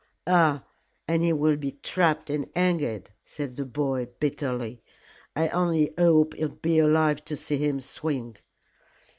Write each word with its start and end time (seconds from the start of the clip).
"Ah! 0.25 0.65
and 1.07 1.21
he 1.21 1.31
will 1.31 1.57
be 1.57 1.73
trapped 1.83 2.31
and 2.31 2.49
hanged," 2.55 3.11
said 3.23 3.55
the 3.55 3.67
boy, 3.67 4.07
bitterly. 4.19 4.81
"I 5.35 5.49
only 5.49 5.93
hope 5.95 6.33
I'll 6.41 6.47
be 6.49 6.79
alive 6.79 7.23
to 7.25 7.37
see 7.37 7.57
him 7.57 7.79
swing." 7.81 8.37